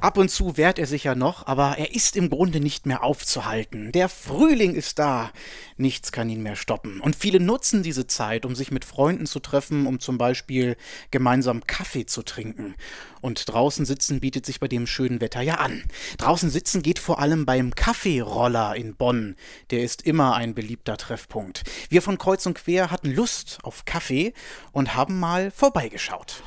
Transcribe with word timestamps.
Ab 0.00 0.16
und 0.16 0.28
zu 0.28 0.56
wehrt 0.56 0.78
er 0.78 0.86
sich 0.86 1.02
ja 1.02 1.16
noch, 1.16 1.48
aber 1.48 1.76
er 1.76 1.92
ist 1.92 2.16
im 2.16 2.30
Grunde 2.30 2.60
nicht 2.60 2.86
mehr 2.86 3.02
aufzuhalten. 3.02 3.90
Der 3.90 4.08
Frühling 4.08 4.76
ist 4.76 5.00
da. 5.00 5.32
Nichts 5.76 6.12
kann 6.12 6.30
ihn 6.30 6.40
mehr 6.40 6.54
stoppen. 6.54 7.00
Und 7.00 7.16
viele 7.16 7.40
nutzen 7.40 7.82
diese 7.82 8.06
Zeit, 8.06 8.46
um 8.46 8.54
sich 8.54 8.70
mit 8.70 8.84
Freunden 8.84 9.26
zu 9.26 9.40
treffen, 9.40 9.88
um 9.88 9.98
zum 9.98 10.16
Beispiel 10.16 10.76
gemeinsam 11.10 11.66
Kaffee 11.66 12.06
zu 12.06 12.22
trinken. 12.22 12.76
Und 13.20 13.52
draußen 13.52 13.84
sitzen 13.84 14.20
bietet 14.20 14.46
sich 14.46 14.60
bei 14.60 14.68
dem 14.68 14.86
schönen 14.86 15.20
Wetter 15.20 15.40
ja 15.40 15.56
an. 15.56 15.82
Draußen 16.18 16.48
sitzen 16.48 16.82
geht 16.82 17.00
vor 17.00 17.18
allem 17.18 17.44
beim 17.44 17.74
Kaffeeroller 17.74 18.76
in 18.76 18.94
Bonn. 18.94 19.34
Der 19.70 19.82
ist 19.82 20.02
immer 20.02 20.36
ein 20.36 20.54
beliebter 20.54 20.96
Treffpunkt. 20.96 21.64
Wir 21.88 22.02
von 22.02 22.18
Kreuz 22.18 22.46
und 22.46 22.54
Quer 22.54 22.92
hatten 22.92 23.12
Lust 23.12 23.58
auf 23.64 23.84
Kaffee 23.84 24.32
und 24.70 24.94
haben 24.94 25.18
mal 25.18 25.50
vorbeigeschaut. 25.50 26.44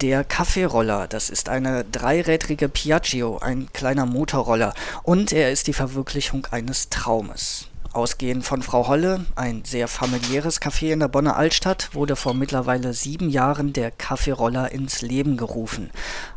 Der 0.00 0.24
Kaffeeroller, 0.24 1.06
das 1.08 1.30
ist 1.30 1.48
eine 1.48 1.84
dreirädrige 1.84 2.68
Piaggio, 2.68 3.38
ein 3.38 3.68
kleiner 3.72 4.06
Motorroller, 4.06 4.74
und 5.02 5.32
er 5.32 5.50
ist 5.50 5.66
die 5.66 5.72
Verwirklichung 5.72 6.46
eines 6.50 6.90
Traumes. 6.90 7.68
Ausgehend 7.94 8.44
von 8.44 8.60
Frau 8.60 8.88
Holle, 8.88 9.24
ein 9.36 9.64
sehr 9.64 9.86
familiäres 9.86 10.60
Café 10.60 10.92
in 10.92 10.98
der 10.98 11.06
Bonner 11.06 11.36
Altstadt, 11.36 11.94
wurde 11.94 12.16
vor 12.16 12.34
mittlerweile 12.34 12.92
sieben 12.92 13.30
Jahren 13.30 13.72
der 13.72 13.92
Kaffeeroller 13.92 14.72
ins 14.72 15.00
Leben 15.00 15.36
gerufen. 15.36 15.90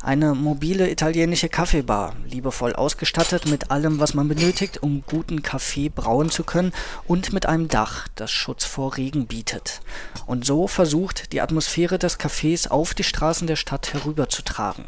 Eine 0.03 0.35
mobile 0.35 0.87
italienische 0.87 1.49
Kaffeebar, 1.49 2.15
liebevoll 2.27 2.73
ausgestattet 2.73 3.47
mit 3.47 3.71
allem, 3.71 3.99
was 3.99 4.13
man 4.13 4.27
benötigt, 4.27 4.83
um 4.83 5.01
guten 5.07 5.41
Kaffee 5.41 5.89
brauen 5.89 6.29
zu 6.29 6.43
können 6.43 6.73
und 7.07 7.33
mit 7.33 7.47
einem 7.47 7.69
Dach, 7.69 8.07
das 8.13 8.29
Schutz 8.29 8.63
vor 8.63 8.95
Regen 8.95 9.25
bietet. 9.25 9.81
Und 10.27 10.45
so 10.45 10.67
versucht, 10.67 11.33
die 11.33 11.41
Atmosphäre 11.41 11.97
des 11.97 12.19
Cafés 12.19 12.67
auf 12.67 12.93
die 12.93 13.03
Straßen 13.03 13.47
der 13.47 13.55
Stadt 13.55 13.93
herüberzutragen. 13.93 14.85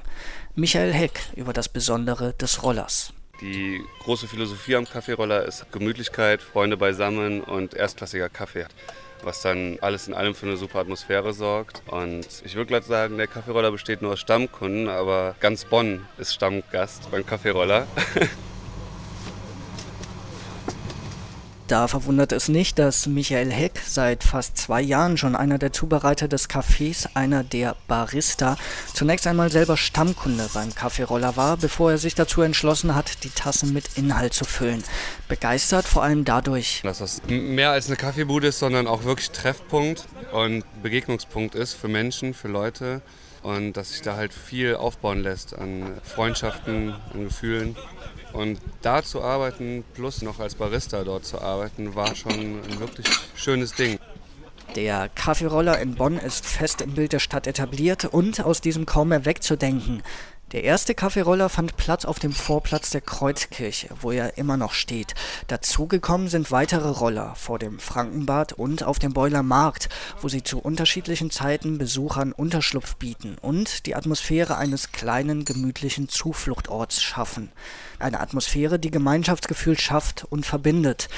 Michael 0.53 0.93
Heck 0.93 1.19
über 1.35 1.51
das 1.51 1.67
Besondere 1.67 2.33
des 2.33 2.61
Rollers. 2.61 3.11
Die 3.41 3.81
große 3.99 4.27
Philosophie 4.27 4.75
am 4.75 4.85
Kaffeeroller 4.85 5.45
ist 5.45 5.71
Gemütlichkeit, 5.71 6.41
Freunde 6.41 6.75
beisammen 6.75 7.41
und 7.41 7.73
erstklassiger 7.73 8.27
Kaffee. 8.27 8.65
Was 9.23 9.41
dann 9.41 9.77
alles 9.81 10.07
in 10.07 10.13
allem 10.13 10.35
für 10.35 10.45
eine 10.45 10.57
super 10.57 10.79
Atmosphäre 10.79 11.33
sorgt. 11.33 11.81
Und 11.87 12.27
ich 12.43 12.55
würde 12.55 12.67
glatt 12.67 12.85
sagen, 12.85 13.17
der 13.17 13.27
Kaffeeroller 13.27 13.71
besteht 13.71 14.01
nur 14.01 14.13
aus 14.13 14.19
Stammkunden, 14.19 14.89
aber 14.89 15.35
ganz 15.39 15.65
Bonn 15.65 16.05
ist 16.17 16.33
Stammgast 16.33 17.11
beim 17.11 17.25
Kaffeeroller. 17.25 17.87
Da 21.69 21.87
verwundert 21.87 22.31
es 22.31 22.49
nicht, 22.49 22.79
dass 22.79 23.05
Michael 23.05 23.51
Heck 23.51 23.79
seit 23.85 24.23
fast 24.23 24.57
zwei 24.57 24.81
Jahren 24.81 25.17
schon 25.17 25.35
einer 25.35 25.59
der 25.59 25.71
Zubereiter 25.71 26.27
des 26.27 26.49
Cafés, 26.49 27.07
einer 27.13 27.43
der 27.43 27.75
Barista, 27.87 28.57
zunächst 28.95 29.27
einmal 29.27 29.51
selber 29.51 29.77
Stammkunde 29.77 30.49
beim 30.55 30.73
Kaffeeroller 30.73 31.37
war, 31.37 31.57
bevor 31.57 31.91
er 31.91 31.99
sich 31.99 32.15
dazu 32.15 32.41
entschlossen 32.41 32.95
hat, 32.95 33.23
die 33.23 33.29
Tassen 33.29 33.71
mit 33.71 33.97
Inhalt 33.97 34.33
zu 34.33 34.45
füllen. 34.45 34.83
Begeistert 35.27 35.85
vor 35.85 36.01
allem 36.01 36.25
dadurch, 36.25 36.81
dass 36.81 36.97
das 36.97 37.21
mehr 37.27 37.69
als 37.69 37.85
eine 37.85 37.97
Kaffeebude 37.97 38.47
ist, 38.47 38.57
sondern 38.57 38.87
auch 38.87 39.03
wirklich 39.03 39.29
Treffpunkt 39.29 40.07
und 40.31 40.63
Begegnungspunkt 40.81 41.53
ist 41.53 41.75
für 41.75 41.87
Menschen, 41.87 42.33
für 42.33 42.47
Leute 42.47 43.03
und 43.43 43.73
dass 43.73 43.91
sich 43.91 44.01
da 44.01 44.15
halt 44.15 44.33
viel 44.33 44.75
aufbauen 44.75 45.21
lässt 45.21 45.55
an 45.55 46.01
Freundschaften, 46.03 46.95
an 47.13 47.25
Gefühlen. 47.25 47.75
Und 48.33 48.59
da 48.81 49.03
zu 49.03 49.21
arbeiten, 49.21 49.83
plus 49.93 50.21
noch 50.21 50.39
als 50.39 50.55
Barista 50.55 51.03
dort 51.03 51.25
zu 51.25 51.41
arbeiten, 51.41 51.95
war 51.95 52.15
schon 52.15 52.31
ein 52.31 52.79
wirklich 52.79 53.07
schönes 53.35 53.73
Ding. 53.73 53.99
Der 54.75 55.09
Kaffeeroller 55.09 55.79
in 55.79 55.95
Bonn 55.95 56.17
ist 56.17 56.45
fest 56.45 56.81
im 56.81 56.93
Bild 56.93 57.11
der 57.11 57.19
Stadt 57.19 57.47
etabliert 57.47 58.05
und 58.05 58.45
aus 58.45 58.61
diesem 58.61 58.85
kaum 58.85 59.09
mehr 59.09 59.25
wegzudenken. 59.25 60.03
Der 60.51 60.63
erste 60.63 60.95
Kaffeeroller 60.95 61.47
fand 61.47 61.77
Platz 61.77 62.05
auf 62.05 62.17
dem 62.17 62.31
Vorplatz 62.31 62.89
der 62.89 63.01
Kreuzkirche, 63.01 63.89
wo 64.01 64.11
er 64.11 64.39
immer 64.39 64.57
noch 64.57 64.73
steht. 64.73 65.13
Dazugekommen 65.45 66.27
sind 66.27 66.49
weitere 66.49 66.89
Roller 66.89 67.35
vor 67.35 67.59
dem 67.59 67.77
Frankenbad 67.77 68.53
und 68.53 68.81
auf 68.81 68.97
dem 68.97 69.13
Beuler 69.13 69.43
Markt, 69.43 69.89
wo 70.21 70.27
sie 70.27 70.41
zu 70.41 70.57
unterschiedlichen 70.57 71.29
Zeiten 71.29 71.77
Besuchern 71.77 72.31
Unterschlupf 72.31 72.95
bieten 72.95 73.37
und 73.39 73.85
die 73.85 73.93
Atmosphäre 73.93 74.57
eines 74.57 74.91
kleinen, 74.91 75.45
gemütlichen 75.45 76.09
Zufluchtorts 76.09 76.99
schaffen. 77.03 77.51
Eine 77.99 78.19
Atmosphäre, 78.19 78.79
die 78.79 78.89
Gemeinschaftsgefühl 78.89 79.77
schafft 79.77 80.25
und 80.31 80.47
verbindet. 80.47 81.09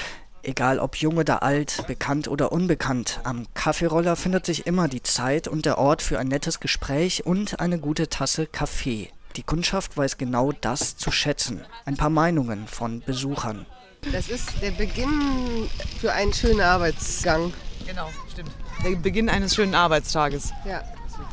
Egal 0.42 0.78
ob 0.78 0.96
jung 0.96 1.16
oder 1.16 1.42
alt, 1.42 1.86
bekannt 1.86 2.28
oder 2.28 2.52
unbekannt, 2.52 3.20
am 3.24 3.46
Kaffeeroller 3.54 4.16
findet 4.16 4.44
sich 4.44 4.66
immer 4.66 4.88
die 4.88 5.02
Zeit 5.02 5.48
und 5.48 5.64
der 5.64 5.78
Ort 5.78 6.02
für 6.02 6.18
ein 6.18 6.28
nettes 6.28 6.60
Gespräch 6.60 7.24
und 7.24 7.60
eine 7.60 7.78
gute 7.78 8.10
Tasse 8.10 8.46
Kaffee. 8.46 9.08
Die 9.36 9.42
Kundschaft 9.42 9.96
weiß 9.96 10.18
genau 10.18 10.52
das 10.52 10.96
zu 10.96 11.10
schätzen. 11.10 11.62
Ein 11.86 11.96
paar 11.96 12.10
Meinungen 12.10 12.66
von 12.66 13.00
Besuchern. 13.00 13.64
Das 14.12 14.28
ist 14.28 14.60
der 14.60 14.72
Beginn 14.72 15.68
für 16.00 16.12
einen 16.12 16.32
schönen 16.34 16.60
Arbeitsgang. 16.60 17.52
Genau, 17.86 18.08
stimmt. 18.30 18.50
Der 18.84 18.96
Beginn 18.96 19.30
eines 19.30 19.54
schönen 19.54 19.74
Arbeitstages. 19.74 20.52
Ja. 20.66 20.82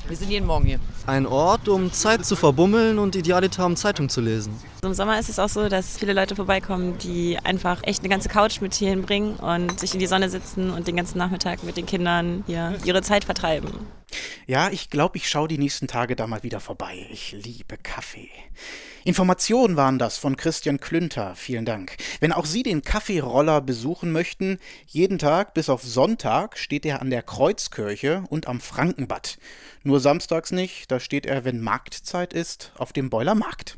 Wir 0.08 0.16
sind 0.16 0.30
jeden 0.30 0.46
Morgen 0.46 0.66
hier. 0.66 0.80
Ein 1.08 1.26
Ort, 1.26 1.68
um 1.68 1.92
Zeit 1.92 2.26
zu 2.26 2.36
verbummeln 2.36 3.00
und 3.00 3.16
idealiter 3.16 3.66
um 3.66 3.76
Zeitung 3.76 4.08
zu 4.08 4.22
lesen. 4.22 4.54
Im 4.84 4.94
Sommer 4.94 5.20
ist 5.20 5.30
es 5.30 5.40
auch 5.40 5.50
so, 5.50 5.68
dass 5.68 5.98
viele 5.98 6.14
Leute 6.14 6.36
vorbeikommen, 6.36 6.98
die 7.00 7.38
einfach 7.44 7.80
echt 7.84 8.00
eine 8.02 8.10
ganze 8.10 8.30
Couch 8.30 8.62
mit 8.62 8.74
hier 8.74 8.90
hinbringen 8.90 9.36
und 9.38 9.80
sich 9.80 9.94
in 9.94 10.00
die 10.00 10.08
Sonne 10.08 10.30
sitzen 10.30 10.70
und 10.70 10.88
den 10.88 10.96
ganzen 10.96 11.18
Nachmittag 11.18 11.64
mit 11.64 11.76
den 11.76 11.86
Kindern 11.86 12.44
hier 12.48 12.76
ihre 12.86 13.02
Zeit 13.02 13.26
vertreiben. 13.26 13.70
Ja, 14.50 14.72
ich 14.72 14.90
glaube, 14.90 15.16
ich 15.18 15.30
schaue 15.30 15.48
die 15.48 15.60
nächsten 15.60 15.86
Tage 15.86 16.16
da 16.16 16.26
mal 16.26 16.42
wieder 16.42 16.60
vorbei. 16.60 17.06
Ich 17.12 17.34
liebe 17.34 17.78
Kaffee. 17.78 18.32
Informationen 19.04 19.76
waren 19.76 20.00
das 20.00 20.18
von 20.18 20.38
Christian 20.38 20.80
Klünter. 20.80 21.36
Vielen 21.36 21.66
Dank. 21.66 21.98
Wenn 22.20 22.32
auch 22.32 22.48
Sie 22.48 22.64
den 22.64 22.82
Kaffeeroller 22.82 23.62
besuchen 23.62 24.12
möchten, 24.12 24.58
jeden 24.88 25.20
Tag 25.20 25.54
bis 25.54 25.70
auf 25.70 25.84
Sonntag 25.84 26.58
steht 26.58 26.88
er 26.88 27.00
an 27.00 27.12
der 27.12 27.22
Kreuzkirche 27.22 28.24
und 28.30 28.48
am 28.48 28.60
Frankenbad. 28.60 29.38
Nur 29.84 30.00
samstags 30.00 30.52
nicht, 30.52 30.90
da 30.90 31.00
steht 31.00 31.28
er, 31.28 31.46
wenn 31.46 31.62
Marktzeit 31.62 32.34
ist, 32.34 32.72
auf 32.76 32.92
dem 32.92 33.12
Beuler 33.12 33.36
Markt. 33.36 33.78